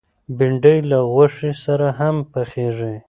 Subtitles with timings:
[0.37, 2.93] بېنډۍ له غوښې سره هم پخېږي